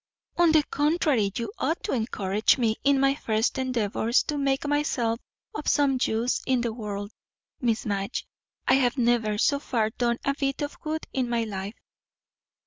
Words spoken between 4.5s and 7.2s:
myself of some use in the world.